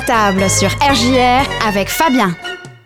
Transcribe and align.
À 0.00 0.32
table 0.32 0.48
sur 0.48 0.68
RJR 0.80 1.42
avec 1.68 1.88
Fabien. 1.90 2.30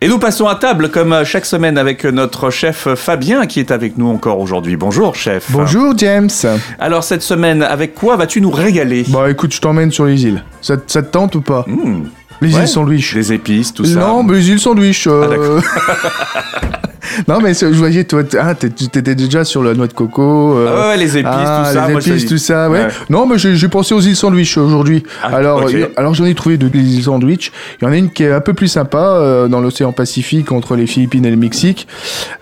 Et 0.01 0.09
nous 0.09 0.19
passons 0.19 0.47
à 0.49 0.55
table 0.57 0.89
comme 0.91 1.23
chaque 1.25 1.45
semaine 1.47 1.79
avec 1.79 2.03
notre 2.05 2.51
chef 2.51 2.89
Fabien 2.95 3.47
qui 3.47 3.61
est 3.61 3.71
avec 3.71 3.99
nous 3.99 4.09
encore 4.09 4.41
aujourd'hui. 4.41 4.77
Bonjour 4.77 5.15
chef. 5.15 5.47
Bonjour 5.51 5.93
James. 5.99 6.31
Alors 6.81 7.05
cette 7.05 7.23
semaine, 7.23 7.63
avec 7.63 7.95
quoi 7.95 8.17
vas-tu 8.17 8.41
nous 8.41 8.51
régaler? 8.51 9.05
Bah 9.09 9.31
écoute, 9.31 9.55
je 9.55 9.61
t'emmène 9.61 9.93
sur 9.93 10.07
les 10.07 10.25
îles. 10.25 10.43
Ça, 10.61 10.75
ça 10.87 11.03
te 11.03 11.09
tente 11.11 11.35
ou 11.37 11.41
pas? 11.43 11.65
Mmh, 11.69 12.05
Les 12.41 12.55
ouais. 12.55 12.63
îles 12.63 12.69
sandwich. 12.69 13.15
Les 13.15 13.33
épices, 13.33 13.73
tout 13.75 13.85
ça. 13.85 14.01
Non, 14.01 14.23
mais 14.25 14.35
les 14.35 14.51
îles 14.51 14.61
sandwich. 14.61 15.07
euh, 15.07 15.23
Ah, 15.25 15.29
d'accord. 15.29 15.63
non, 17.29 17.41
mais 17.41 17.55
je 17.55 17.67
voyais, 17.67 18.05
toi, 18.05 18.23
ah, 18.41 18.55
t'étais 18.55 19.15
déjà 19.15 19.45
sur 19.45 19.63
la 19.63 19.75
noix 19.75 19.87
de 19.87 19.93
coco. 19.93 20.57
euh, 20.57 20.69
Ah 20.71 20.89
ouais, 20.89 20.97
les 20.97 21.17
épices, 21.19 21.31
ah, 21.33 21.65
tout 21.67 21.75
ça. 21.75 21.87
Les 21.87 21.93
moi, 21.93 22.01
épices, 22.01 22.27
tout 22.27 22.39
ça, 22.39 22.71
ouais. 22.71 22.85
Ouais. 22.85 22.89
Non, 23.11 23.27
mais 23.27 23.39
j'ai 23.39 23.69
pensé 23.69 23.95
aux 23.95 24.01
îles 24.01 24.17
sandwich 24.17 24.57
aujourd'hui. 24.59 25.03
Ah, 25.23 25.37
alors, 25.37 25.69
alors 25.97 26.15
j'en 26.15 26.25
ai 26.25 26.35
trouvé 26.35 26.57
deux 26.57 26.71
îles 26.75 27.03
sandwich. 27.03 27.53
Il 27.81 27.85
y 27.85 27.89
en 27.89 27.93
a 27.93 27.97
une 27.97 28.11
qui 28.11 28.25
est 28.25 28.33
un 28.33 28.41
peu 28.41 28.55
plus 28.55 28.69
sympa 28.69 28.99
euh, 28.99 29.49
dans 29.49 29.61
l'océan 29.61 29.93
Pacifique 29.93 30.53
entre 30.53 30.77
les 30.77 30.87
Philippines 30.87 31.25
et 31.27 31.31
le 31.31 31.37
Mexique, 31.37 31.87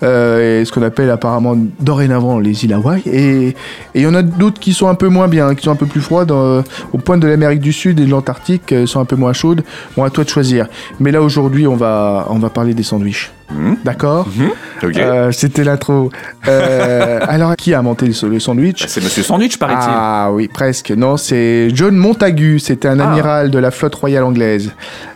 euh, 0.02 0.60
et 0.60 0.64
ce 0.64 0.72
qu'on 0.72 0.82
appelle 0.82 1.10
apparemment 1.10 1.56
dorénavant 1.80 2.38
les 2.38 2.64
îles 2.64 2.72
Hawaï. 2.72 3.02
Et 3.06 3.48
et 3.48 3.54
il 3.94 4.02
y 4.02 4.06
en 4.06 4.14
a 4.14 4.22
d'autres 4.22 4.60
qui 4.60 4.72
sont 4.72 4.88
un 4.88 4.94
peu 4.94 5.08
moins 5.08 5.28
bien, 5.28 5.54
qui 5.54 5.64
sont 5.64 5.70
un 5.70 5.76
peu 5.76 5.86
plus 5.86 6.00
froides. 6.00 6.30
au 6.30 6.98
point 6.98 7.18
de 7.18 7.26
l'Amérique 7.26 7.60
du 7.60 7.72
Sud 7.72 8.00
et 8.00 8.04
de 8.04 8.10
l'Antarctique, 8.10 8.74
sont 8.86 9.00
un 9.00 9.04
peu 9.04 9.16
moins 9.16 9.32
chaudes. 9.32 9.62
Bon, 9.96 10.04
à 10.04 10.10
toi 10.10 10.24
de 10.24 10.28
choisir. 10.28 10.66
Mais 11.00 11.10
là 11.10 11.22
aujourd'hui, 11.22 11.66
on 11.66 11.76
va 11.76 12.26
on 12.30 12.38
va 12.38 12.48
parler 12.50 12.74
des 12.74 12.82
sandwichs. 12.82 13.30
Mhm. 13.52 13.76
D'accord. 13.84 14.28
Mhm. 14.34 14.50
Euh, 14.96 15.30
C'était 15.32 15.64
l'intro. 15.64 16.10
Euh, 16.48 17.20
alors, 17.28 17.54
qui 17.56 17.74
a 17.74 17.78
inventé 17.78 18.06
le, 18.06 18.28
le 18.28 18.40
sandwich 18.40 18.84
C'est 18.88 19.02
Monsieur 19.02 19.22
Sandwich, 19.22 19.58
paraît-il. 19.58 19.78
ah 19.90 20.30
oui, 20.32 20.48
presque. 20.48 20.90
Non, 20.90 21.16
c'est 21.16 21.68
John 21.74 21.94
Montagu. 21.96 22.58
C'était 22.58 22.88
un 22.88 22.98
Ah. 23.00 23.10
amiral 23.12 23.50
de 23.50 23.58
la 23.58 23.70
flotte 23.70 23.94
royale 23.94 24.24
anglaise 24.24 24.72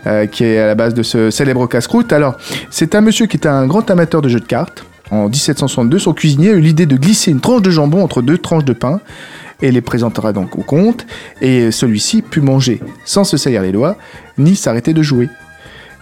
euh, 0.06 0.26
qui 0.26 0.44
est 0.44 0.58
à 0.58 0.66
la 0.66 0.74
base 0.74 0.94
de 0.94 1.02
ce 1.02 1.30
célèbre 1.30 1.66
casse-croûte. 1.66 2.12
Alors, 2.12 2.36
c'est 2.70 2.94
un 2.94 3.00
monsieur 3.00 3.26
qui 3.26 3.36
était 3.36 3.48
un 3.48 3.66
grand 3.66 3.90
amateur 3.90 4.22
de 4.22 4.28
jeux 4.28 4.40
de 4.40 4.46
cartes. 4.46 4.84
En 5.10 5.28
1762, 5.28 5.98
son 6.00 6.12
cuisinier 6.14 6.50
a 6.50 6.52
eu 6.54 6.60
l'idée 6.60 6.86
de 6.86 6.96
glisser 6.96 7.30
une 7.30 7.40
tranche 7.40 7.62
de 7.62 7.70
jambon 7.70 8.02
entre 8.02 8.22
deux 8.22 8.38
tranches 8.38 8.64
de 8.64 8.72
pain 8.72 9.00
et 9.62 9.70
les 9.70 9.80
présentera 9.80 10.32
donc 10.32 10.58
au 10.58 10.62
comte. 10.62 11.06
Et 11.40 11.70
celui-ci 11.70 12.22
put 12.22 12.40
manger 12.40 12.80
sans 13.04 13.22
se 13.24 13.36
salir 13.36 13.62
les 13.62 13.72
doigts 13.72 13.96
ni 14.36 14.56
s'arrêter 14.56 14.92
de 14.92 15.02
jouer. 15.02 15.28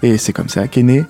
Et 0.03 0.17
c'est 0.19 0.33
comme 0.33 0.49
ça 0.49 0.69
qu'est 0.69 0.83
né 0.83 1.05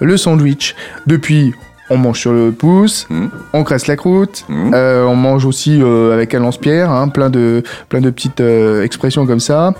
le 0.00 0.16
sandwich. 0.16 0.74
Depuis, 1.06 1.52
on 1.92 1.96
mange 1.96 2.20
sur 2.20 2.32
le 2.32 2.52
pouce, 2.52 3.06
Mhm. 3.10 3.30
on 3.52 3.64
cresse 3.64 3.88
la 3.88 3.96
croûte, 3.96 4.44
Mhm. 4.48 4.70
euh, 4.74 5.04
on 5.06 5.16
mange 5.16 5.44
aussi 5.44 5.80
euh, 5.82 6.12
avec 6.14 6.32
un 6.34 6.38
lance-pierre, 6.38 6.88
hein, 6.90 7.08
plein 7.08 7.30
de 7.30 7.64
plein 7.88 8.00
de 8.00 8.10
petites 8.10 8.40
euh, 8.40 8.84
expressions 8.84 9.26
comme 9.26 9.40
ça. 9.40 9.74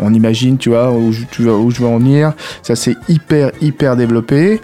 On 0.00 0.14
imagine, 0.14 0.56
tu 0.56 0.68
vois, 0.68 0.92
où 0.92 1.10
je, 1.10 1.24
tu 1.28 1.42
vois, 1.42 1.58
où 1.58 1.72
je 1.72 1.80
veux 1.80 1.88
en 1.88 1.98
venir. 1.98 2.32
Ça 2.62 2.76
c'est 2.76 2.94
hyper 3.08 3.50
hyper 3.60 3.96
développé. 3.96 4.60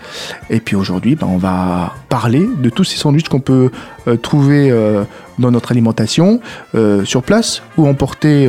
Et 0.51 0.61
puis 0.61 0.77
aujourd'hui, 0.77 1.17
ben, 1.17 1.27
on 1.29 1.37
va 1.39 1.95
parler 2.09 2.47
de 2.63 2.71
tous 2.71 2.85
ces 2.85 2.97
sandwichs 2.97 3.29
qu'on 3.29 3.41
peut 3.41 3.71
trouver 4.23 4.73
dans 5.41 5.51
notre 5.51 5.73
alimentation 5.73 6.39
sur 7.05 7.25
place 7.25 7.63
ou 7.77 7.89
emporter. 7.89 8.49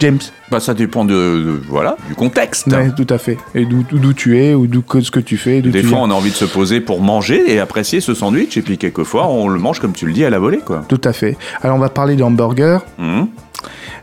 James, 0.00 0.18
Bah, 0.50 0.60
ça 0.60 0.74
dépend 0.74 1.04
de, 1.04 1.12
de- 1.14 1.60
voilà, 1.68 1.96
du 2.08 2.14
contexte. 2.14 2.66
Ouais, 2.66 2.90
tout 2.96 3.06
à 3.08 3.16
fait. 3.18 3.38
Et 3.54 3.64
d'où 3.64 4.12
tu 4.12 4.38
es 4.38 4.52
ou 4.54 4.66
d'où 4.66 4.82
ce 5.00 5.10
que 5.10 5.20
tu 5.20 5.36
fais, 5.36 5.62
Des 5.62 5.70
tu 5.70 5.82
fois, 5.86 5.98
viens. 5.98 6.08
on 6.08 6.10
a 6.10 6.14
envie 6.14 6.30
de 6.30 6.36
se 6.36 6.44
poser 6.44 6.80
pour 6.80 7.00
manger 7.00 7.52
et 7.54 7.60
apprécier 7.60 8.00
ce 8.00 8.12
sandwich, 8.12 8.56
et 8.56 8.62
puis 8.62 8.76
quelquefois, 8.76 9.28
on 9.28 9.48
le 9.48 9.58
mange 9.58 9.78
comme 9.80 9.92
tu 9.92 10.06
le 10.06 10.12
dis 10.12 10.24
à 10.24 10.30
la 10.30 10.38
volée, 10.38 10.58
quoi. 10.58 10.84
Tout 10.88 11.00
à 11.04 11.12
fait. 11.12 11.36
Alors 11.62 11.76
on 11.76 11.80
va 11.80 11.88
parler 11.88 12.16
de 12.16 12.22
hamburger. 12.22 12.84
Mhm. 12.98 13.28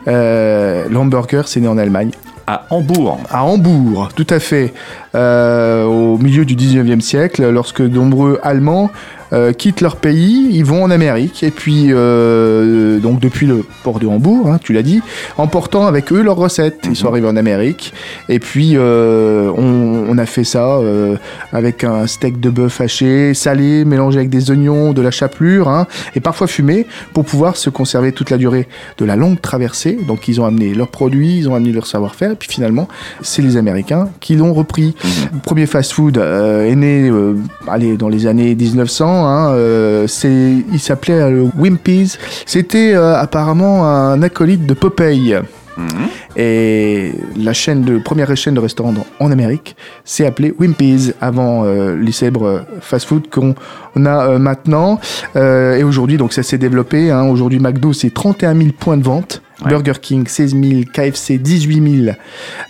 Euh, 0.07 0.85
L'hamburger, 0.89 1.47
c'est 1.47 1.59
né 1.59 1.67
en 1.67 1.77
Allemagne. 1.77 2.11
À 2.47 2.65
Hambourg. 2.71 3.19
À 3.29 3.43
Hambourg, 3.45 4.09
tout 4.15 4.25
à 4.29 4.39
fait. 4.39 4.73
Euh, 5.13 5.83
au 5.85 6.17
milieu 6.17 6.43
du 6.43 6.55
19e 6.55 6.99
siècle, 7.01 7.47
lorsque 7.49 7.81
nombreux 7.81 8.39
Allemands 8.43 8.89
euh, 9.33 9.53
quittent 9.53 9.81
leur 9.81 9.95
pays, 9.95 10.49
ils 10.51 10.65
vont 10.65 10.83
en 10.83 10.91
Amérique. 10.91 11.43
Et 11.43 11.51
puis, 11.51 11.87
euh, 11.89 12.99
donc 12.99 13.19
depuis 13.19 13.47
le 13.47 13.65
port 13.83 13.99
de 13.99 14.07
Hambourg, 14.07 14.49
hein, 14.49 14.59
tu 14.61 14.73
l'as 14.73 14.83
dit, 14.83 15.01
emportant 15.37 15.85
avec 15.87 16.11
eux 16.11 16.21
leurs 16.21 16.35
recettes. 16.35 16.85
Ils 16.89 16.95
sont 16.95 17.07
arrivés 17.07 17.27
en 17.27 17.35
Amérique. 17.35 17.93
Et 18.29 18.39
puis, 18.39 18.73
euh, 18.75 19.51
on, 19.57 20.05
on 20.09 20.17
a 20.17 20.25
fait 20.25 20.43
ça 20.43 20.77
euh, 20.77 21.15
avec 21.51 21.83
un 21.83 22.07
steak 22.07 22.39
de 22.39 22.49
bœuf 22.49 22.81
haché, 22.81 23.33
salé, 23.33 23.85
mélangé 23.85 24.19
avec 24.19 24.29
des 24.29 24.51
oignons, 24.51 24.93
de 24.93 25.01
la 25.01 25.11
chapelure, 25.11 25.69
hein, 25.69 25.87
et 26.15 26.19
parfois 26.19 26.47
fumé, 26.47 26.85
pour 27.13 27.25
pouvoir 27.25 27.57
se 27.57 27.69
conserver 27.69 28.11
toute 28.11 28.29
la 28.29 28.37
durée 28.37 28.67
de 28.97 29.05
la 29.05 29.15
longue 29.15 29.39
traversée. 29.39 29.97
Donc, 30.07 30.27
ils 30.27 30.41
ont 30.41 30.45
amené 30.45 30.73
leurs 30.73 30.89
produits, 30.89 31.37
ils 31.37 31.49
ont 31.49 31.55
amené 31.55 31.71
leur 31.71 31.87
savoir-faire. 31.87 32.31
Et 32.31 32.35
puis 32.35 32.49
finalement, 32.49 32.87
c'est 33.21 33.41
les 33.41 33.57
Américains 33.57 34.09
qui 34.19 34.35
l'ont 34.35 34.53
repris. 34.53 34.95
Le 35.33 35.39
premier 35.39 35.65
fast-food 35.65 36.17
euh, 36.17 36.69
est 36.69 36.75
né 36.75 37.09
euh, 37.09 37.35
allez, 37.67 37.97
dans 37.97 38.09
les 38.09 38.27
années 38.27 38.55
1900. 38.55 39.20
Hein, 39.25 39.53
euh, 39.53 40.07
c'est, 40.07 40.63
il 40.71 40.79
s'appelait 40.79 41.21
euh, 41.21 41.29
le 41.29 41.49
Wimpy's. 41.57 42.17
C'était 42.45 42.93
euh, 42.93 43.15
apparemment 43.15 43.85
un 43.85 44.21
acolyte 44.21 44.65
de 44.65 44.73
Popeye. 44.73 45.39
Mhm. 45.77 46.07
Et 46.35 47.13
la 47.37 47.53
chaîne 47.53 47.81
de 47.81 47.97
première 47.97 48.35
chaîne 48.35 48.53
de 48.53 48.59
restaurants 48.59 48.93
en 49.19 49.31
Amérique 49.31 49.75
s'est 50.05 50.25
appelée 50.25 50.53
Wimpy's 50.57 51.13
avant 51.21 51.63
euh, 51.65 51.95
les 51.95 52.11
célèbres 52.11 52.65
fast-food 52.81 53.29
qu'on 53.29 53.55
on 53.95 54.05
a 54.05 54.27
euh, 54.27 54.39
maintenant. 54.39 54.99
Euh, 55.35 55.75
et 55.75 55.83
aujourd'hui, 55.83 56.17
donc 56.17 56.33
ça 56.33 56.43
s'est 56.43 56.57
développé. 56.57 57.11
Hein. 57.11 57.23
Aujourd'hui, 57.23 57.59
McDo 57.59 57.93
c'est 57.93 58.13
31 58.13 58.55
000 58.55 58.69
points 58.77 58.97
de 58.97 59.03
vente. 59.03 59.41
Ouais. 59.63 59.69
Burger 59.69 59.93
King 60.01 60.25
16 60.25 60.55
000, 60.55 60.81
KFC 60.91 61.37
18 61.37 62.03
000. 62.05 62.15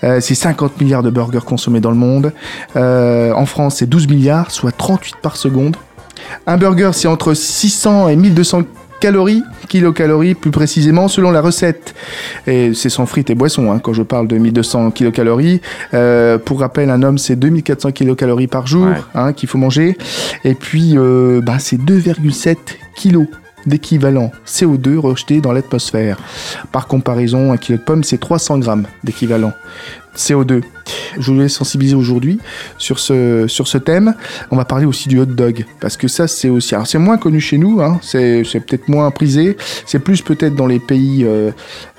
Euh, 0.04 0.20
c'est 0.20 0.36
50 0.36 0.82
milliards 0.82 1.04
de 1.04 1.10
burgers 1.10 1.46
consommés 1.46 1.80
dans 1.80 1.92
le 1.92 1.98
monde. 1.98 2.34
Euh, 2.76 3.32
en 3.34 3.46
France, 3.46 3.78
c'est 3.78 3.88
12 3.88 4.08
milliards, 4.10 4.52
soit 4.52 4.76
38 4.76 5.16
par 5.22 5.38
seconde. 5.38 5.78
Un 6.48 6.58
burger, 6.58 6.92
c'est 6.94 7.08
entre 7.08 7.34
600 7.34 8.10
et 8.10 8.16
1200 8.16 8.64
calories, 9.00 9.42
kilocalories 9.68 10.36
plus 10.36 10.52
précisément, 10.52 11.08
selon 11.08 11.32
la 11.32 11.42
recette. 11.42 11.96
Et 12.46 12.74
c'est 12.76 12.90
sans 12.90 13.08
frites 13.08 13.30
et 13.32 13.36
boissons, 13.36 13.72
hein, 13.72 13.80
quand 13.80 13.94
je 13.94 14.04
parle 14.04 14.28
de 14.28 14.38
1200 14.38 14.92
kilocalories. 14.92 15.60
Euh, 15.96 16.38
pour 16.38 16.60
rappel, 16.60 16.90
un 16.92 17.02
homme, 17.02 17.18
c'est 17.18 17.36
2400 17.36 17.92
kilocalories 17.94 18.48
par 18.48 18.68
jour 18.68 18.86
Ouais. 18.86 19.02
hein, 19.16 19.34
qu'il 19.34 19.50
faut 19.50 19.58
manger. 19.58 19.98
Et 20.44 20.54
puis, 20.54 20.94
euh, 20.98 21.42
bah, 21.42 21.58
c'est 21.58 21.78
2,7 21.78 22.58
kilos 22.96 23.26
d'équivalent 23.68 24.32
CO2 24.48 24.98
rejeté 24.98 25.40
dans 25.40 25.52
l'atmosphère. 25.52 26.18
Par 26.72 26.88
comparaison, 26.88 27.52
un 27.54 27.58
kilo 27.58 27.78
de 27.78 27.84
pommes, 27.84 28.04
c'est 28.04 28.20
300 28.20 28.58
grammes 28.60 28.86
d'équivalent 29.04 29.54
CO2. 30.18 30.62
Je 31.20 31.32
voulais 31.32 31.50
sensibiliser 31.50 31.96
aujourd'hui 31.96 32.40
sur 32.78 33.00
ce, 33.00 33.46
sur 33.48 33.68
ce 33.68 33.78
thème. 33.78 34.14
On 34.50 34.58
va 34.58 34.66
parler 34.66 34.86
aussi 34.86 35.08
du 35.10 35.20
hot 35.20 35.26
dog, 35.26 35.66
parce 35.80 35.98
que 35.98 36.08
ça, 36.08 36.28
c'est 36.28 36.50
aussi... 36.50 36.76
Alors, 36.76 36.88
c'est 36.88 36.98
moins 36.98 37.18
connu 37.18 37.40
chez 37.40 37.58
nous, 37.58 37.82
hein, 37.82 38.00
c'est 38.02 38.44
peut-être 38.54 38.88
moins 38.90 39.10
prisé, 39.12 39.58
c'est 39.86 40.00
plus 40.00 40.22
peut-être 40.22 40.56
dans 40.56 40.68
les 40.68 40.80
pays 40.80 41.24
euh, 41.26 41.52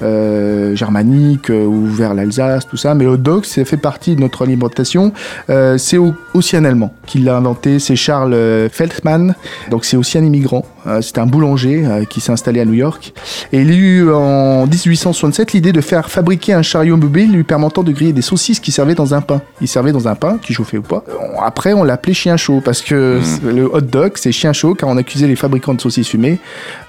euh, 0.03 0.75
germaniques 0.75 1.51
euh, 1.51 1.65
ou 1.65 1.87
vers 1.87 2.15
l'Alsace, 2.15 2.67
tout 2.69 2.77
ça, 2.77 2.95
mais 2.95 3.05
le 3.05 3.11
hot 3.13 3.17
dog, 3.19 3.45
ça 3.45 3.65
fait 3.65 3.77
partie 3.77 4.15
de 4.17 4.21
notre 4.21 4.43
alimentation. 4.43 5.13
C'est 5.49 5.99
au- 5.99 6.15
aussi 6.35 6.57
un 6.57 6.65
Allemand 6.65 6.95
qui 7.07 7.19
l'a 7.19 7.37
inventé, 7.37 7.79
c'est 7.79 7.97
Charles 7.97 8.37
Feldman, 8.71 9.35
donc 9.71 9.85
c'est 9.85 9.97
aussi 9.97 10.19
un 10.19 10.25
immigrant, 10.25 10.65
c'est 11.01 11.19
un 11.19 11.27
boulanger 11.27 11.85
qui 12.11 12.21
s'est 12.21 12.33
installé 12.33 12.61
à 12.61 12.65
New 12.65 12.75
York, 12.75 13.13
et 13.53 13.61
il 13.63 13.71
a 13.71 13.75
eu 13.75 14.11
en 14.13 14.67
1867 14.67 15.53
l'idée 15.53 15.73
de 15.73 15.81
faire 15.81 16.11
fabriquer 16.11 16.53
un 16.55 16.63
chariot 16.63 16.97
mobile 16.97 17.33
lui 17.33 17.45
permettant 17.45 17.83
de 17.83 17.93
griller 18.03 18.13
des 18.13 18.23
saucisses 18.23 18.59
qui 18.61 18.73
servaient 18.73 18.95
dans 18.95 19.15
un 19.15 19.21
pain. 19.21 19.41
Il 19.61 19.69
servait 19.69 19.93
dans 19.93 20.09
un 20.09 20.15
pain, 20.15 20.39
qui 20.43 20.53
chauffait 20.53 20.79
ou 20.79 20.83
pas. 20.83 21.05
On- 21.37 21.41
Après, 21.41 21.73
on 21.73 21.85
l'appelait 21.85 22.15
chien 22.15 22.37
chaud, 22.37 22.61
parce 22.65 22.83
que 22.83 23.21
le 23.45 23.65
hot 23.73 23.81
dog, 23.81 24.13
c'est 24.17 24.33
chien 24.33 24.53
chaud, 24.53 24.75
car 24.75 24.89
on 24.89 24.97
accusait 24.97 25.27
les 25.29 25.37
fabricants 25.37 25.75
de 25.75 25.81
saucisses 25.81 26.09
fumées 26.09 26.39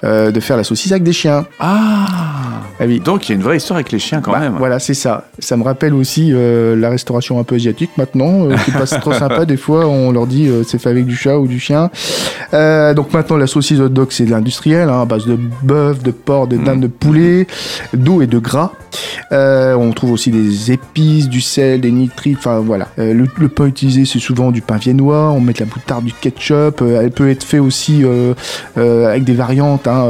euh, 0.02 0.30
de 0.30 0.40
faire 0.40 0.56
la 0.56 0.64
saucisse 0.64 0.90
avec 0.92 1.02
des 1.04 1.12
chiens. 1.12 1.46
Ah 1.60 2.06
Ah 2.80 2.84
oui. 2.86 3.00
Donc, 3.00 3.28
il 3.28 3.32
y 3.32 3.34
a 3.34 3.36
une 3.36 3.42
vraie 3.42 3.56
histoire 3.58 3.76
avec 3.76 3.92
les 3.92 3.98
chiens 3.98 4.20
quand 4.20 4.32
Bah, 4.32 4.40
même. 4.40 4.56
Voilà, 4.58 4.78
c'est 4.78 4.94
ça. 4.94 5.26
Ça 5.38 5.56
me 5.56 5.62
rappelle 5.62 5.94
aussi 5.94 6.30
euh, 6.32 6.74
la 6.76 6.90
restauration 6.90 7.38
un 7.38 7.44
peu 7.44 7.54
asiatique 7.56 7.90
maintenant, 7.96 8.48
euh, 8.50 8.56
qui 8.64 8.70
passe 8.72 8.90
trop 9.00 9.12
sympa. 9.12 9.44
Des 9.46 9.56
fois, 9.56 9.86
on 9.86 10.10
leur 10.12 10.26
dit 10.26 10.48
euh, 10.48 10.62
c'est 10.66 10.78
fait 10.78 10.90
avec 10.90 11.06
du 11.06 11.16
chat 11.16 11.38
ou 11.38 11.46
du 11.46 11.60
chien. 11.60 11.90
Euh, 12.52 12.94
donc 12.94 13.12
maintenant, 13.12 13.36
la 13.36 13.46
saucisse 13.46 13.78
hot 13.80 13.88
dog, 13.88 14.08
c'est 14.10 14.24
de 14.24 14.30
l'industriel, 14.30 14.88
hein, 14.88 15.02
à 15.02 15.04
base 15.04 15.26
de 15.26 15.38
bœuf, 15.62 16.02
de 16.02 16.10
porc, 16.10 16.48
de 16.48 16.56
dinde, 16.56 16.80
de 16.80 16.86
poulet, 16.88 17.46
d'eau 17.92 18.22
et 18.22 18.26
de 18.26 18.38
gras. 18.38 18.72
Euh, 19.32 19.74
on 19.74 19.90
trouve 19.92 20.12
aussi 20.12 20.30
des 20.30 20.70
épices, 20.72 20.84
du 21.28 21.40
sel, 21.40 21.80
des 21.80 21.90
nitrites, 21.90 22.38
enfin 22.38 22.60
voilà. 22.60 22.88
Euh, 22.98 23.12
le, 23.12 23.26
le 23.38 23.48
pain 23.48 23.66
utilisé, 23.66 24.04
c'est 24.04 24.18
souvent 24.18 24.50
du 24.50 24.62
pain 24.62 24.76
viennois, 24.76 25.30
on 25.30 25.40
met 25.40 25.52
de 25.52 25.60
la 25.60 25.66
moutarde, 25.66 26.04
du 26.04 26.12
ketchup. 26.12 26.80
Euh, 26.82 27.00
elle 27.02 27.10
peut 27.10 27.30
être 27.30 27.44
fait 27.44 27.58
aussi 27.58 28.02
euh, 28.04 28.34
avec 28.76 29.24
des 29.24 29.34
variantes, 29.34 29.86
hein, 29.86 30.08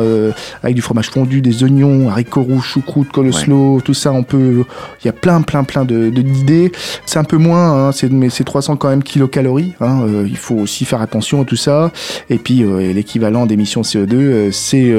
avec 0.63 0.75
du 0.75 0.83
fromage 0.83 1.11
fondu, 1.11 1.41
des 1.41 1.63
oignons, 1.65 2.09
haricots 2.09 2.43
rouges, 2.43 2.67
choucroute, 2.67 3.11
coleslaw, 3.13 3.81
tout 3.85 3.95
ça. 3.95 4.13
On 4.13 4.23
peut, 4.23 4.65
il 5.03 5.07
y 5.07 5.09
a 5.09 5.13
plein, 5.13 5.43
plein, 5.43 5.65
plein 5.65 5.85
de 5.85 6.11
d'idées. 6.11 6.73
C'est 7.07 7.19
un 7.19 7.25
peu 7.25 7.37
moins, 7.37 7.89
hein, 7.89 7.93
c'est 7.93 8.11
mais 8.11 8.31
c'est 8.31 8.45
300 8.45 8.77
quand 8.77 8.89
même 8.89 9.03
kilocalories. 9.03 9.75
Hein, 9.81 10.07
il 10.27 10.37
faut 10.37 10.57
aussi 10.57 10.85
faire 10.85 11.01
attention 11.01 11.43
à 11.43 11.45
tout 11.45 11.57
ça. 11.57 11.91
Et 12.31 12.39
puis 12.39 12.65
l'équivalent 12.95 13.47
d'émissions 13.47 13.83
CO2, 13.83 14.15
euh, 14.15 14.51
c'est 14.53 14.95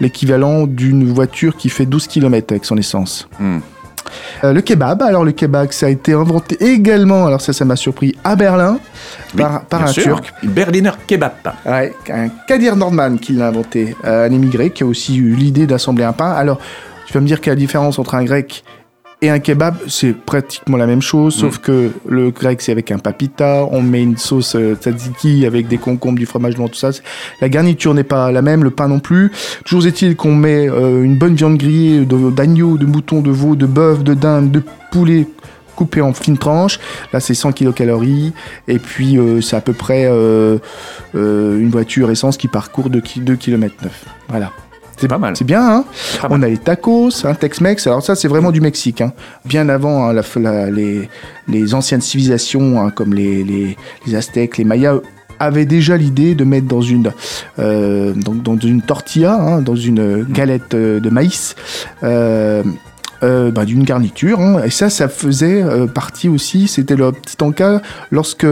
l'équivalent 0.00 0.66
d'une 0.66 1.04
voiture 1.12 1.56
qui 1.56 1.68
fait 1.68 1.86
12 1.86 2.06
km 2.06 2.52
avec 2.52 2.64
son 2.64 2.76
essence. 2.76 3.28
Hmm. 3.38 3.58
Euh, 4.44 4.52
le 4.52 4.60
kebab, 4.60 5.02
alors 5.02 5.24
le 5.24 5.32
kebab, 5.32 5.72
ça 5.72 5.86
a 5.86 5.88
été 5.88 6.12
inventé 6.12 6.56
également, 6.64 7.26
alors 7.26 7.40
ça, 7.40 7.52
ça 7.52 7.64
m'a 7.64 7.76
surpris, 7.76 8.14
à 8.24 8.36
Berlin, 8.36 8.78
Oui, 9.34 9.42
par, 9.68 9.82
un 9.82 9.86
sûr. 9.88 10.20
Turc. 10.20 10.32
Berliner 10.42 10.92
Kebab. 11.06 11.32
Ouais, 11.64 11.94
un 12.10 12.28
Kadir 12.46 12.76
Nordman 12.76 13.18
qui 13.18 13.32
l'a 13.32 13.48
inventé, 13.48 13.96
euh, 14.04 14.26
un 14.26 14.32
émigré 14.32 14.70
qui 14.70 14.82
a 14.82 14.86
aussi 14.86 15.16
eu 15.16 15.34
l'idée 15.34 15.66
d'assembler 15.66 16.04
un 16.04 16.12
pain. 16.12 16.30
Alors, 16.30 16.58
tu 17.06 17.12
vas 17.12 17.20
me 17.20 17.26
dire 17.26 17.40
quelle 17.40 17.52
est 17.52 17.56
la 17.56 17.60
différence 17.60 17.98
entre 17.98 18.14
un 18.14 18.24
grec 18.24 18.64
et 19.22 19.30
un 19.30 19.38
kebab, 19.38 19.76
c'est 19.88 20.12
pratiquement 20.14 20.76
la 20.76 20.86
même 20.86 21.00
chose, 21.00 21.34
sauf 21.34 21.58
que 21.58 21.90
le 22.06 22.30
grec 22.30 22.60
c'est 22.60 22.70
avec 22.72 22.90
un 22.90 22.98
papita, 22.98 23.66
on 23.70 23.80
met 23.80 24.02
une 24.02 24.18
sauce 24.18 24.54
euh, 24.56 24.74
tzatziki 24.74 25.46
avec 25.46 25.68
des 25.68 25.78
concombres, 25.78 26.18
du 26.18 26.26
fromage 26.26 26.54
blanc, 26.56 26.68
tout 26.68 26.74
ça. 26.74 26.90
La 27.40 27.48
garniture 27.48 27.94
n'est 27.94 28.04
pas 28.04 28.30
la 28.30 28.42
même, 28.42 28.62
le 28.62 28.70
pain 28.70 28.88
non 28.88 28.98
plus. 29.00 29.32
Toujours 29.64 29.86
est-il 29.86 30.16
qu'on 30.16 30.34
met 30.34 30.68
euh, 30.68 31.02
une 31.02 31.16
bonne 31.16 31.34
viande 31.34 31.56
grillée 31.56 32.04
de- 32.04 32.30
d'agneau, 32.30 32.76
de 32.76 32.84
mouton, 32.84 33.22
de 33.22 33.30
veau, 33.30 33.56
de 33.56 33.64
bœuf, 33.66 34.04
de 34.04 34.12
dinde, 34.12 34.50
de 34.50 34.62
poulet 34.92 35.26
coupé 35.76 36.00
en 36.02 36.12
fines 36.12 36.38
tranches. 36.38 36.78
Là, 37.12 37.20
c'est 37.20 37.34
100 37.34 37.52
kilocalories. 37.52 38.32
Et 38.68 38.78
puis, 38.78 39.18
euh, 39.18 39.40
c'est 39.40 39.56
à 39.56 39.60
peu 39.60 39.72
près 39.74 40.06
une 41.14 41.70
voiture 41.70 42.10
essence 42.10 42.36
qui 42.36 42.48
parcourt 42.48 42.90
2 42.90 43.00
km 43.00 43.74
9. 43.82 44.04
Voilà. 44.28 44.52
C'est 44.98 45.08
pas 45.08 45.18
mal. 45.18 45.36
C'est 45.36 45.44
bien, 45.44 45.62
hein 45.68 45.84
Pas 46.22 46.28
On 46.30 46.42
a 46.42 46.48
les 46.48 46.58
tacos, 46.58 47.10
un 47.26 47.34
Tex-Mex. 47.34 47.86
Alors 47.86 48.02
ça, 48.02 48.14
c'est 48.14 48.28
vraiment 48.28 48.50
du 48.50 48.60
Mexique. 48.60 49.00
hein. 49.02 49.12
Bien 49.44 49.68
avant 49.68 50.08
hein, 50.08 50.12
la- 50.12 50.22
la- 50.40 50.70
les, 50.70 51.08
les 51.48 51.74
anciennes 51.74 52.00
civilisations, 52.00 52.80
hein, 52.80 52.90
comme 52.90 53.12
les, 53.14 53.44
les, 53.44 53.76
les 54.06 54.14
Aztèques, 54.14 54.56
les 54.58 54.64
Mayas, 54.64 54.96
avaient 55.38 55.66
déjà 55.66 55.98
l'idée 55.98 56.34
de 56.34 56.44
mettre 56.44 56.66
dans 56.66 56.80
une, 56.80 57.12
euh, 57.58 58.14
donc 58.14 58.42
dans 58.42 58.56
une 58.56 58.80
tortilla, 58.80 59.34
hein, 59.38 59.60
dans 59.60 59.76
une 59.76 60.24
galette 60.24 60.72
euh, 60.72 60.98
de 60.98 61.10
maïs, 61.10 61.54
euh, 62.02 62.62
euh, 63.22 63.50
bah, 63.50 63.64
d'une 63.64 63.82
garniture. 63.84 64.40
hein. 64.40 64.62
Et 64.64 64.70
ça, 64.70 64.90
ça 64.90 65.08
faisait 65.08 65.62
euh, 65.62 65.86
partie 65.86 66.28
aussi, 66.28 66.68
c'était 66.68 66.96
le 66.96 67.12
petit 67.12 67.36
encas 67.42 67.80
lorsque 68.10 68.46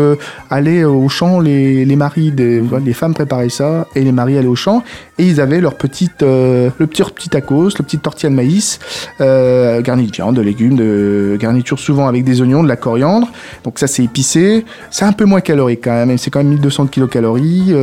allaient 0.51 0.85
au 0.85 1.09
champ 1.09 1.41
les, 1.41 1.85
les 1.85 1.97
maris, 1.97 2.31
des, 2.31 2.63
les 2.85 2.93
femmes 2.93 3.15
préparaient 3.15 3.49
ça, 3.49 3.87
et 3.95 4.03
les 4.03 4.13
maris 4.13 4.39
allaient 4.39 4.47
au 4.49 4.55
champ, 4.55 4.83
et 5.19 5.25
ils 5.27 5.41
avaient 5.41 5.61
leur 5.61 5.75
petite, 5.75 6.23
euh, 6.23 6.71
le 6.79 6.87
petit, 6.87 7.03
petit 7.03 7.29
tacos, 7.29 7.71
le 7.79 7.85
petit 7.85 7.99
tortilla 7.99 8.31
de 8.31 8.35
maïs, 8.35 8.79
euh, 9.21 9.81
garni 9.83 10.07
de 10.07 10.13
viande, 10.13 10.37
de 10.37 10.43
légumes, 10.43 10.77
de 10.77 11.37
garniture 11.41 11.79
souvent 11.79 12.09
avec 12.09 12.25
des 12.25 12.41
oignons, 12.41 12.63
de 12.63 12.69
la 12.69 12.77
coriandre. 12.77 13.29
Donc 13.65 13.79
ça, 13.79 13.87
c'est 13.87 14.05
épicé. 14.05 14.65
C'est 14.91 15.05
un 15.05 15.13
peu 15.13 15.25
moins 15.25 15.41
calorique 15.41 15.81
quand 15.85 16.07
même. 16.07 16.19
C'est 16.19 16.31
quand 16.31 16.41
même 16.41 16.49
1200 16.49 16.87
kilocalories. 16.87 17.75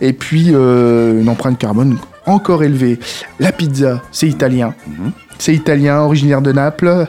et 0.00 0.12
puis, 0.12 0.50
une 0.50 1.28
empreinte 1.28 1.58
carbone 1.58 1.98
encore 2.26 2.62
élevée. 2.64 2.98
La 3.40 3.52
pizza, 3.52 4.02
c'est 4.12 4.28
italien. 4.28 4.74
Mhm. 4.86 5.12
C'est 5.38 5.54
italien, 5.54 6.00
originaire 6.00 6.42
de 6.42 6.52
Naples. 6.52 7.06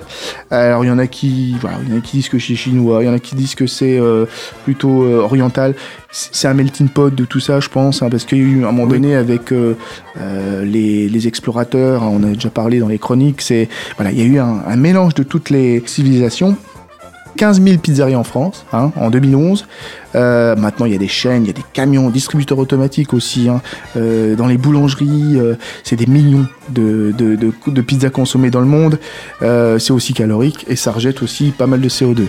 Alors 0.51 0.83
il 0.83 0.88
y 0.88 0.91
en 0.91 1.00
a 1.00 1.07
qui, 1.07 1.56
voilà, 1.62 1.77
il 1.83 1.94
y 1.94 1.95
en 1.95 2.00
a 2.00 2.01
qui 2.01 2.18
disent 2.18 2.29
que 2.29 2.39
c'est 2.39 2.56
chinois, 2.56 3.03
il 3.03 3.07
y 3.07 3.09
en 3.09 3.13
a 3.13 3.19
qui 3.19 3.35
disent 3.35 3.56
que 3.56 3.68
c'est 3.68 4.00
euh, 4.00 4.25
plutôt 4.63 5.03
euh, 5.03 5.21
oriental. 5.21 5.75
C'est 6.12 6.47
un 6.47 6.53
melting 6.53 6.89
pot 6.89 7.13
de 7.13 7.25
tout 7.25 7.39
ça, 7.39 7.59
je 7.59 7.69
pense, 7.69 8.01
hein, 8.01 8.09
parce 8.09 8.25
qu'il 8.25 8.38
y 8.38 8.41
a 8.41 8.44
eu 8.44 8.65
un 8.65 8.71
moment 8.71 8.88
donné 8.88 9.15
avec 9.15 9.51
euh, 9.51 9.75
les, 10.63 11.09
les 11.09 11.27
explorateurs, 11.27 12.03
hein, 12.03 12.09
on 12.12 12.24
a 12.24 12.27
déjà 12.27 12.50
parlé 12.50 12.79
dans 12.79 12.88
les 12.88 12.97
chroniques. 12.97 13.41
C'est 13.41 13.69
voilà, 13.97 14.12
il 14.12 14.19
y 14.19 14.21
a 14.21 14.25
eu 14.25 14.39
un, 14.39 14.63
un 14.68 14.75
mélange 14.75 15.13
de 15.13 15.24
toutes 15.24 15.50
les 15.50 15.83
civilisations. 15.85 16.56
15 17.38 17.62
000 17.62 17.78
pizzerias 17.78 18.18
en 18.18 18.24
France 18.24 18.66
hein, 18.74 18.92
en 18.98 19.10
2011. 19.10 19.66
Euh, 20.16 20.56
maintenant, 20.56 20.86
il 20.86 20.94
y 20.94 20.95
a 20.95 21.00
des 21.00 21.07
chaînes, 21.07 21.44
il 21.44 21.48
y 21.48 21.51
a 21.51 21.54
des 21.54 21.63
camions, 21.74 22.10
distributeurs 22.10 22.57
automatiques 22.57 23.13
aussi. 23.13 23.48
hein. 23.48 23.62
Euh, 23.95 24.36
dans 24.36 24.48
les 24.48 24.57
boulangeries, 24.57 25.38
euh, 25.38 25.56
c'est 25.84 25.95
des 25.95 26.07
millions 26.07 26.48
de, 26.69 27.13
de, 27.18 27.81
pizzas 27.81 28.10
consommées 28.10 28.50
dans 28.50 28.60
le 28.60 28.66
monde. 28.66 29.00
C'est 29.39 29.92
aussi 29.92 30.13
calorique 30.13 30.66
et 30.68 30.75
ça 30.75 30.92
rejette 30.92 31.22
aussi 31.22 31.51
pas 31.51 31.68
mal 31.68 31.80
de 31.80 31.88
CO2. 31.88 32.24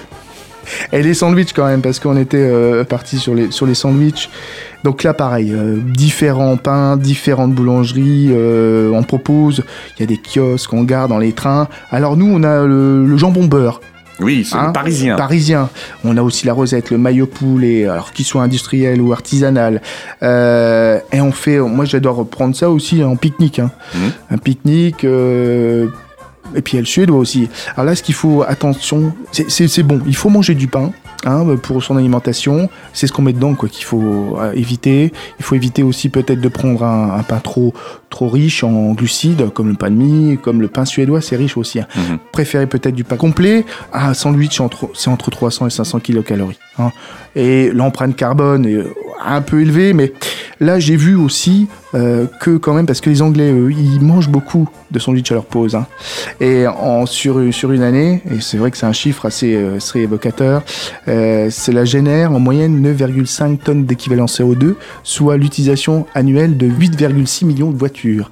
Et 0.93 1.03
les 1.03 1.15
sandwichs 1.15 1.55
quand 1.55 1.67
même, 1.67 1.81
parce 1.81 1.99
qu'on 1.99 2.19
était 2.19 2.85
parti 2.85 3.19
sur 3.19 3.35
les, 3.35 3.51
sur 3.51 3.65
les 3.65 3.75
sandwichs. 3.75 4.29
Donc 4.85 5.03
là, 5.03 5.15
pareil, 5.15 5.53
différents 5.95 6.59
pains, 6.59 6.99
différentes 6.99 7.55
boulangeries, 7.55 8.31
on 8.93 9.03
propose, 9.03 9.65
il 9.97 10.01
y 10.01 10.03
a 10.03 10.07
des 10.07 10.19
kiosques, 10.19 10.73
on 10.75 10.85
garde 10.85 11.09
dans 11.09 11.19
les 11.19 11.33
trains. 11.33 11.69
Alors 11.91 12.17
nous, 12.19 12.31
on 12.31 12.43
a 12.43 12.65
le 12.67 13.17
jambon 13.17 13.47
beurre. 13.47 13.81
Oui, 14.21 14.45
c'est 14.45 14.57
Hein, 14.57 14.73
parisien. 14.73 15.17
Parisien. 15.17 15.71
On 16.05 16.17
a 16.17 16.23
aussi 16.23 16.47
la 16.47 16.53
rosette, 16.53 16.91
le 16.91 16.99
maillot 16.99 17.27
poulet, 17.27 17.87
alors 17.87 18.13
qu'il 18.13 18.25
soit 18.25 18.43
industriel 18.43 19.01
ou 19.01 19.13
artisanal. 19.13 19.81
Euh, 20.23 20.99
et 21.13 21.21
on 21.21 21.31
fait, 21.33 21.59
moi 21.61 21.85
j'adore 21.85 22.27
prendre 22.29 22.57
ça 22.57 22.69
aussi 22.71 23.03
en 23.05 23.17
pique-nique. 23.17 23.59
hein. 23.61 23.71
Mhm. 23.95 24.13
Un 24.33 24.39
pique-nique. 24.39 25.05
euh, 25.05 25.87
et 26.55 26.63
puis 26.63 26.73
il 26.75 26.77
y 26.77 26.79
a 26.79 26.83
le 26.83 26.87
suédois 26.87 27.19
aussi. 27.19 27.49
Alors 27.75 27.87
là, 27.87 27.95
ce 27.95 28.03
qu'il 28.03 28.15
faut, 28.15 28.43
attention, 28.47 29.13
c'est- 29.33 29.83
bon, 29.83 30.01
il 30.07 30.17
faut 30.17 30.29
manger 30.31 30.55
du 30.55 30.67
pain 30.69 30.93
hein, 31.27 31.45
pour 31.63 31.83
son 31.83 31.97
alimentation. 31.97 32.69
C'est 32.93 33.07
ce 33.07 33.13
qu'on 33.13 33.23
met 33.23 33.33
dedans 33.33 33.55
quoi 33.55 33.69
qu'il 33.69 33.85
faut 33.85 34.37
euh, 34.41 34.53
éviter. 34.55 35.13
Il 35.39 35.45
faut 35.45 35.55
éviter 35.55 35.83
aussi 35.83 36.09
peut-être 36.09 36.41
de 36.41 36.49
prendre 36.49 36.83
un, 36.85 37.15
un 37.19 37.23
pain 37.23 37.39
trop, 37.39 37.75
trop 38.11 38.29
riche 38.29 38.63
en 38.65 38.93
glucides, 38.93 39.51
comme 39.53 39.69
le 39.69 39.75
pain 39.75 39.91
de 39.91 39.97
mie, 39.97 40.39
comme 40.39 40.61
le 40.61 40.69
pain 40.69 40.85
suédois, 40.85 41.21
c'est 41.21 41.37
riche 41.37 41.57
aussi. 41.57 41.81
hein 41.81 41.87
Mhm. 41.97 42.19
préférez 42.33 42.67
peut-être 42.67 42.95
du 42.95 43.05
pain 43.05 43.17
complet. 43.17 43.65
Un 43.93 44.15
sandwich, 44.15 44.61
c'est 44.95 45.09
entre 45.11 45.31
300 45.31 45.67
et 45.67 45.71
500 45.71 46.01
kilocalories. 46.01 46.59
hein. 46.79 46.91
Et 47.37 47.71
l'empreinte 47.73 48.17
carbone 48.17 48.67
est 48.67 48.79
un 49.25 49.41
peu 49.43 49.61
élevée, 49.61 49.93
mais 49.93 50.13
là 50.61 50.79
j'ai 50.79 50.97
vu 50.97 51.15
aussi 51.15 51.69
euh, 51.95 52.27
que 52.41 52.57
quand 52.57 52.75
même, 52.75 52.87
parce 52.87 53.01
que 53.01 53.11
les 53.11 53.23
Anglais, 53.23 53.51
eux, 53.53 53.73
ils 53.73 54.01
mangent 54.01 54.29
beaucoup 54.29 54.69
de 54.91 54.99
sandwich 54.99 55.31
à 55.31 55.35
leur 55.35 55.45
pause. 55.45 55.75
hein. 55.75 55.87
Et 56.41 56.67
en, 56.67 57.07
sur, 57.07 57.53
sur 57.53 57.73
une 57.73 57.83
année, 57.83 58.23
et 58.31 58.41
c'est 58.41 58.57
vrai 58.57 58.71
que 58.71 58.77
c'est 58.77 58.87
un 58.87 58.93
chiffre 58.93 59.27
assez, 59.27 59.55
euh, 59.55 59.77
assez 59.77 60.01
évocateur, 60.01 60.63
euh, 61.09 61.51
cela 61.51 61.85
génère 61.85 62.33
en 62.33 62.41
moyenne 62.41 62.83
9,5 62.83 63.59
tonnes 63.59 63.85
d'équivalent 63.85 64.27
CO2, 64.27 64.75
soit 65.03 65.37
l'utilisation 65.37 66.07
annuelle 66.15 66.57
de 66.57 66.69
8,6 66.69 67.47
millions 67.47 67.71
de 67.71 67.77
voitures. 67.77 68.31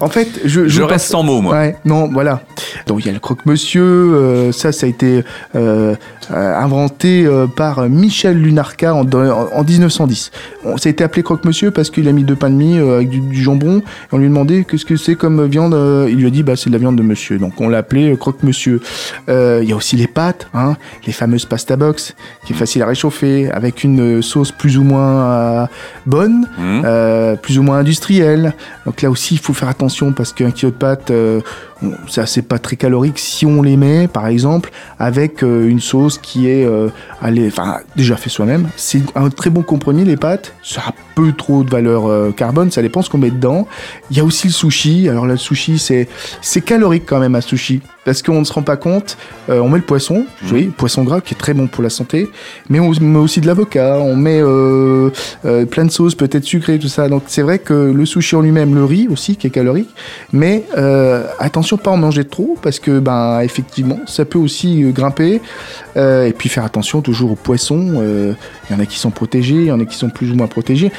En 0.00 0.08
fait, 0.08 0.28
je, 0.44 0.82
reste 0.82 1.06
sans 1.06 1.22
mots, 1.22 1.40
moi. 1.40 1.54
Ouais, 1.54 1.76
non, 1.84 2.08
voilà. 2.12 2.42
Donc 2.86 3.00
il 3.00 3.06
y 3.06 3.10
a 3.10 3.12
le 3.12 3.20
croque-monsieur, 3.20 3.82
euh, 3.82 4.52
ça, 4.52 4.72
ça 4.72 4.86
a 4.86 4.88
été 4.88 5.22
euh, 5.54 5.94
euh, 6.32 6.56
inventé 6.58 7.24
euh, 7.26 7.46
par 7.46 7.88
Michel 7.88 8.40
Lunarca 8.40 8.94
en, 8.94 9.06
en- 9.12 9.48
en 9.52 9.64
1910. 9.64 10.30
On, 10.64 10.76
ça 10.78 10.88
a 10.88 10.90
été 10.90 11.04
appelé 11.04 11.22
croque-monsieur 11.22 11.70
parce 11.70 11.90
qu'il 11.90 12.08
a 12.08 12.12
mis 12.12 12.24
deux 12.24 12.34
pains 12.36 12.50
de 12.50 12.54
mie 12.56 12.78
avec 12.78 13.08
du, 13.10 13.20
du 13.20 13.42
jambon. 13.42 13.78
Et 13.78 13.82
on 14.12 14.18
lui 14.18 14.26
a 14.26 14.28
demandé 14.28 14.64
qu'est-ce 14.64 14.84
que 14.86 14.96
c'est 14.96 15.14
comme 15.14 15.44
viande. 15.46 15.76
il 16.08 16.16
lui 16.16 16.26
a 16.26 16.30
dit 16.30 16.42
bah 16.42 16.56
c'est 16.56 16.70
de 16.70 16.74
la 16.74 16.78
viande 16.80 16.96
de 16.96 17.02
monsieur. 17.02 17.38
Donc 17.38 17.60
on 17.60 17.68
l'a 17.68 17.78
appelé 17.78 18.16
croque-monsieur. 18.16 18.80
Il 19.28 19.64
y 19.68 19.72
a 19.72 19.76
aussi 19.76 19.96
les 19.96 20.06
pâtes, 20.06 20.48
hein, 20.54 20.76
les 21.06 21.12
fameuses 21.12 21.44
pasta 21.44 21.76
box, 21.76 22.14
qui 22.46 22.52
est 22.52 22.56
facile 22.56 22.82
à 22.82 22.86
réchauffer 22.86 23.50
avec 23.50 23.84
une 23.84 24.22
sauce 24.22 24.50
plus 24.52 24.78
ou 24.78 24.82
moins 24.84 25.68
bonne 26.06 26.46
euh, 26.58 27.36
plus 27.36 27.58
ou 27.58 27.62
moins 27.62 27.78
industriel. 27.78 28.54
Donc 28.86 29.02
là 29.02 29.10
aussi, 29.10 29.34
il 29.34 29.38
faut 29.40 29.52
faire 29.52 29.68
attention 29.68 29.81
parce 30.12 30.32
qu'un 30.32 30.50
kilo 30.50 30.70
de 30.70 30.76
pâtes, 30.76 31.10
euh, 31.10 31.40
ça 32.08 32.26
c'est 32.26 32.42
pas 32.42 32.58
très 32.58 32.76
calorique 32.76 33.18
si 33.18 33.46
on 33.46 33.62
les 33.62 33.76
met, 33.76 34.08
par 34.08 34.26
exemple, 34.26 34.70
avec 34.98 35.42
euh, 35.42 35.68
une 35.68 35.80
sauce 35.80 36.18
qui 36.18 36.48
est, 36.48 36.64
euh, 36.64 36.88
déjà 37.96 38.16
fait 38.16 38.30
soi-même. 38.30 38.68
C'est 38.76 39.02
un 39.14 39.30
très 39.30 39.50
bon 39.50 39.62
compromis 39.62 40.04
les 40.04 40.16
pâtes. 40.16 40.54
Ça 40.62 40.82
a 40.88 40.94
peu 41.14 41.32
trop 41.32 41.64
de 41.64 41.70
valeur 41.70 42.08
euh, 42.08 42.32
carbone, 42.32 42.70
ça 42.70 42.82
dépend 42.82 43.02
ce 43.02 43.10
qu'on 43.10 43.18
met 43.18 43.30
dedans. 43.30 43.66
Il 44.10 44.16
y 44.16 44.20
a 44.20 44.24
aussi 44.24 44.46
le 44.48 44.52
sushi. 44.52 45.08
Alors 45.08 45.26
là, 45.26 45.32
le 45.32 45.38
sushi, 45.38 45.78
c'est 45.78 46.08
c'est 46.40 46.60
calorique 46.60 47.04
quand 47.06 47.20
même 47.20 47.34
à 47.34 47.40
sushi 47.40 47.80
parce 48.04 48.20
qu'on 48.22 48.40
ne 48.40 48.44
se 48.44 48.52
rend 48.52 48.62
pas 48.62 48.76
compte. 48.76 49.16
On 49.48 49.68
met 49.68 49.78
le 49.78 49.84
poisson, 49.84 50.24
oui, 50.50 50.72
poisson 50.76 51.04
gras 51.04 51.20
qui 51.20 51.34
est 51.34 51.36
très 51.36 51.54
bon 51.54 51.68
pour 51.68 51.84
la 51.84 51.90
santé, 51.90 52.28
mais 52.68 52.80
on 52.80 52.90
met 53.00 53.18
aussi 53.18 53.40
de 53.40 53.46
l'avocat, 53.46 53.98
on 54.00 54.16
met 54.16 54.42
plein 55.66 55.84
de 55.84 55.90
sauces, 55.90 56.16
peut-être 56.16 56.42
sucrées, 56.42 56.80
tout 56.80 56.88
ça. 56.88 57.08
Donc 57.08 57.24
c'est 57.28 57.42
vrai 57.42 57.60
que 57.60 57.72
le 57.72 58.04
sushi 58.04 58.34
en 58.34 58.40
lui-même, 58.40 58.74
le 58.74 58.84
riz 58.84 59.06
aussi, 59.08 59.36
qui 59.36 59.46
est 59.46 59.50
calorique, 59.50 59.90
mais 60.32 60.64
euh, 60.76 61.24
pas 61.76 61.90
en 61.90 61.96
manger 61.96 62.24
trop 62.24 62.56
parce 62.62 62.78
que 62.78 62.98
ben 62.98 63.40
effectivement, 63.40 63.98
ça 64.06 64.24
peut 64.24 64.38
aussi 64.38 64.82
euh, 64.84 64.90
grimper. 64.90 65.40
Euh, 65.96 66.26
et 66.26 66.32
puis 66.32 66.48
faire 66.48 66.64
attention 66.64 67.02
toujours 67.02 67.32
aux 67.32 67.36
poissons. 67.36 67.94
Euh, 67.96 68.32
Il 68.70 68.76
y 68.76 68.78
en 68.78 68.80
a 68.82 68.86
qui 68.86 68.98
sont 68.98 69.10
protégés, 69.10 69.54
il 69.54 69.66
y 69.66 69.72
en 69.72 69.80
a 69.80 69.84
qui 69.84 69.96
sont 69.96 70.08
plus 70.08 70.30
ou 70.30 70.34
moins 70.34 70.46
protégés. 70.46 70.90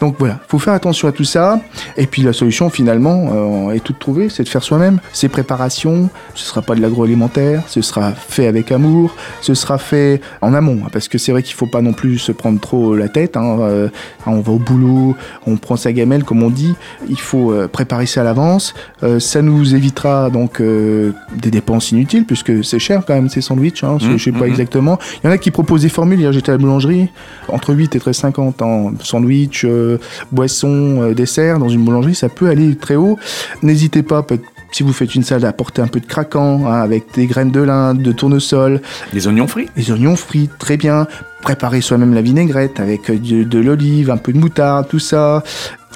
Donc 0.00 0.16
voilà, 0.18 0.40
faut 0.48 0.58
faire 0.58 0.74
attention 0.74 1.06
à 1.06 1.12
tout 1.12 1.24
ça. 1.24 1.60
Et 1.96 2.06
puis 2.06 2.22
la 2.22 2.32
solution 2.32 2.70
finalement 2.70 3.30
euh, 3.32 3.70
est 3.70 3.80
toute 3.80 4.00
trouvée, 4.00 4.28
c'est 4.28 4.42
de 4.42 4.48
faire 4.48 4.64
soi-même. 4.64 4.98
Ces 5.12 5.28
préparations, 5.28 6.10
ce 6.34 6.44
sera 6.44 6.62
pas 6.62 6.74
de 6.74 6.80
l'agroalimentaire, 6.80 7.62
ce 7.68 7.82
sera 7.82 8.10
fait 8.12 8.48
avec 8.48 8.72
amour, 8.72 9.14
ce 9.40 9.54
sera 9.54 9.78
fait 9.78 10.20
en 10.40 10.54
amont, 10.54 10.80
hein, 10.84 10.88
parce 10.92 11.06
que 11.06 11.18
c'est 11.18 11.30
vrai 11.30 11.44
qu'il 11.44 11.54
faut 11.54 11.66
pas 11.68 11.82
non 11.82 11.92
plus 11.92 12.18
se 12.18 12.32
prendre 12.32 12.58
trop 12.58 12.96
la 12.96 13.08
tête. 13.08 13.36
hein. 13.36 13.58
Euh, 13.60 13.88
on 14.26 14.40
va 14.40 14.52
au 14.52 14.58
boulot, 14.58 15.16
on 15.46 15.56
prend 15.56 15.76
sa 15.76 15.92
gamelle 15.92 16.24
comme 16.24 16.42
on 16.42 16.50
dit. 16.50 16.74
Il 17.08 17.20
faut 17.20 17.52
euh, 17.52 17.68
préparer 17.68 18.06
ça 18.06 18.22
à 18.22 18.24
l'avance. 18.24 18.74
Euh, 19.02 19.20
ça 19.20 19.40
nous 19.42 19.74
évitera 19.74 20.19
donc 20.28 20.60
euh, 20.60 21.12
des 21.40 21.50
dépenses 21.50 21.92
inutiles, 21.92 22.26
puisque 22.26 22.62
c'est 22.64 22.78
cher 22.78 23.02
quand 23.06 23.14
même 23.14 23.30
ces 23.30 23.40
sandwichs. 23.40 23.82
Hein, 23.84 23.96
Mmh, 24.00 24.16
je 24.18 24.24
sais 24.24 24.32
pas 24.32 24.40
mmh. 24.46 24.50
exactement. 24.50 24.98
Il 25.22 25.26
y 25.26 25.30
en 25.30 25.32
a 25.32 25.38
qui 25.38 25.50
proposent 25.50 25.82
des 25.82 25.88
formules. 25.88 26.20
Hier 26.20 26.32
j'étais 26.32 26.50
à 26.50 26.54
la 26.54 26.58
boulangerie, 26.58 27.08
entre 27.48 27.72
8 27.74 27.96
et 27.96 27.98
13,50 27.98 28.62
en 28.62 28.92
sandwich, 29.02 29.64
euh, 29.64 29.98
boisson, 30.32 31.00
euh, 31.02 31.14
dessert 31.14 31.58
dans 31.58 31.68
une 31.68 31.84
boulangerie, 31.84 32.14
ça 32.14 32.28
peut 32.28 32.48
aller 32.48 32.74
très 32.76 32.96
haut. 32.96 33.18
N'hésitez 33.62 34.02
pas 34.02 34.22
peut- 34.22 34.40
Si 34.72 34.82
vous 34.84 34.92
faites 34.92 35.14
une 35.16 35.24
salade, 35.24 35.44
apportez 35.46 35.82
un 35.82 35.88
peu 35.88 35.98
de 36.00 36.06
craquant, 36.06 36.66
hein, 36.66 36.80
avec 36.80 37.04
des 37.14 37.26
graines 37.26 37.50
de 37.50 37.60
lin, 37.60 37.92
de 37.94 38.12
tournesol, 38.12 38.80
Des 39.12 39.26
oignons 39.26 39.48
frits 39.48 39.68
les 39.76 39.90
oignons 39.90 40.14
frits, 40.16 40.48
très 40.60 40.76
bien. 40.76 41.06
Préparez 41.42 41.80
soi-même 41.80 42.14
la 42.14 42.22
vinaigrette 42.22 42.78
avec 42.80 43.10
de, 43.10 43.42
de 43.42 43.58
l'olive, 43.58 44.10
un 44.10 44.16
peu 44.18 44.32
de 44.32 44.38
moutarde, 44.38 44.86
tout 44.88 44.98
ça, 45.00 45.42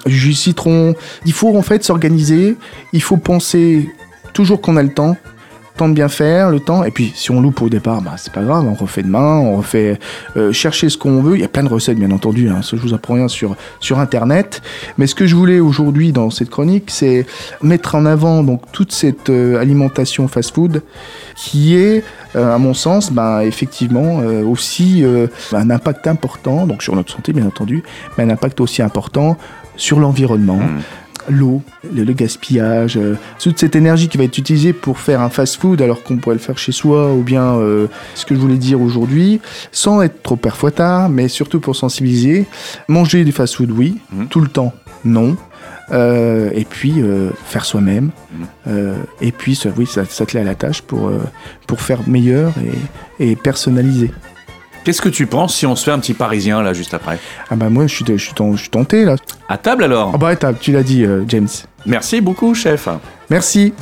jus 0.06 0.30
de 0.30 0.34
citron. 0.36 0.94
Il 1.24 1.32
faut 1.32 1.56
en 1.56 1.62
fait 1.62 1.84
s'organiser, 1.84 2.56
il 2.92 3.02
faut 3.02 3.16
penser 3.18 3.88
toujours 4.34 4.60
qu'on 4.60 4.76
a 4.76 4.82
le 4.82 4.92
temps, 4.92 5.16
temps 5.76 5.88
de 5.88 5.94
bien 5.94 6.08
faire, 6.08 6.50
le 6.50 6.60
temps. 6.60 6.84
Et 6.84 6.90
puis 6.90 7.12
si 7.14 7.30
on 7.30 7.40
loupe 7.40 7.62
au 7.62 7.68
départ, 7.68 8.02
bah, 8.02 8.14
c'est 8.16 8.32
pas 8.32 8.42
grave, 8.42 8.64
on 8.66 8.74
refait 8.74 9.02
demain, 9.02 9.38
on 9.38 9.56
refait 9.56 9.98
euh, 10.36 10.52
chercher 10.52 10.88
ce 10.88 10.96
qu'on 10.96 11.20
veut. 11.22 11.36
Il 11.36 11.40
y 11.40 11.44
a 11.44 11.48
plein 11.48 11.64
de 11.64 11.68
recettes 11.68 11.98
bien 11.98 12.10
entendu, 12.10 12.48
hein, 12.48 12.60
je 12.62 12.76
vous 12.76 12.94
apprends 12.94 13.14
rien 13.14 13.28
sur, 13.28 13.56
sur 13.80 13.98
internet. 13.98 14.62
Mais 14.98 15.06
ce 15.06 15.14
que 15.14 15.26
je 15.26 15.34
voulais 15.34 15.60
aujourd'hui 15.60 16.12
dans 16.12 16.30
cette 16.30 16.50
chronique, 16.50 16.90
c'est 16.90 17.26
mettre 17.62 17.94
en 17.94 18.06
avant 18.06 18.42
donc 18.42 18.62
toute 18.72 18.92
cette 18.92 19.30
euh, 19.30 19.60
alimentation 19.60 20.28
fast-food 20.28 20.82
qui 21.36 21.76
est, 21.76 22.04
euh, 22.36 22.54
à 22.54 22.58
mon 22.58 22.74
sens, 22.74 23.10
bah, 23.12 23.44
effectivement 23.44 24.18
aussi 24.18 25.04
euh, 25.04 25.26
un 25.52 25.70
impact 25.70 26.06
important, 26.06 26.66
donc 26.66 26.82
sur 26.82 26.94
notre 26.94 27.12
santé 27.12 27.32
bien 27.32 27.46
entendu, 27.46 27.82
mais 28.16 28.24
un 28.24 28.30
impact 28.30 28.60
aussi 28.60 28.82
important 28.82 29.36
sur 29.76 29.98
l'environnement. 29.98 30.56
Mm. 30.56 30.80
L'eau, 31.28 31.62
le, 31.94 32.04
le 32.04 32.12
gaspillage, 32.12 32.96
euh, 32.96 33.16
toute 33.40 33.58
cette 33.58 33.76
énergie 33.76 34.08
qui 34.08 34.18
va 34.18 34.24
être 34.24 34.36
utilisée 34.38 34.72
pour 34.72 34.98
faire 34.98 35.20
un 35.20 35.28
fast-food 35.30 35.80
alors 35.82 36.02
qu'on 36.02 36.16
pourrait 36.18 36.34
le 36.36 36.40
faire 36.40 36.58
chez 36.58 36.72
soi, 36.72 37.12
ou 37.12 37.22
bien 37.22 37.54
euh, 37.54 37.86
ce 38.14 38.24
que 38.26 38.34
je 38.34 38.40
voulais 38.40 38.56
dire 38.58 38.80
aujourd'hui, 38.80 39.40
sans 39.72 40.02
être 40.02 40.22
trop 40.22 40.36
père 40.36 40.56
fouettard, 40.56 41.08
mais 41.08 41.28
surtout 41.28 41.60
pour 41.60 41.76
sensibiliser. 41.76 42.46
Manger 42.88 43.24
du 43.24 43.32
fast-food, 43.32 43.70
oui, 43.70 43.96
Mhm. 44.12 44.28
tout 44.28 44.40
le 44.40 44.48
temps, 44.48 44.72
non. 45.04 45.36
Euh, 45.92 46.50
et 46.54 46.64
puis 46.64 46.94
euh, 47.02 47.28
faire 47.46 47.64
soi-même. 47.66 48.10
Mhm. 48.32 48.46
Euh, 48.68 48.94
et 49.20 49.32
puis, 49.32 49.58
oui, 49.76 49.86
ça- 49.86 50.04
s'atteler 50.06 50.40
à 50.40 50.44
la 50.44 50.54
tâche 50.54 50.80
pour, 50.82 51.10
pour 51.66 51.80
faire 51.82 52.00
meilleur 52.08 52.52
et, 53.20 53.30
et 53.32 53.36
personnaliser. 53.36 54.10
Qu'est-ce 54.84 55.00
que 55.02 55.08
tu 55.08 55.26
penses 55.26 55.56
si 55.56 55.66
on 55.66 55.74
se 55.76 55.84
fait 55.84 55.90
un 55.90 55.98
petit 55.98 56.14
parisien 56.14 56.62
là 56.62 56.72
juste 56.74 56.92
après 56.94 57.18
Ah 57.50 57.56
bah 57.56 57.70
moi, 57.70 57.86
je 57.86 57.94
suis, 57.94 58.04
je 58.06 58.16
suis, 58.16 58.34
ten- 58.34 58.54
je 58.54 58.60
suis 58.60 58.70
tenté 58.70 59.04
là. 59.04 59.16
À 59.48 59.56
table 59.58 59.84
alors 59.84 60.12
Ah 60.14 60.18
bah 60.18 60.28
attends, 60.28 60.52
tu 60.54 60.72
l'as 60.72 60.82
dit, 60.82 61.04
euh, 61.04 61.24
James. 61.26 61.48
Merci 61.86 62.20
beaucoup, 62.20 62.54
chef. 62.54 62.88
Merci. 63.30 63.72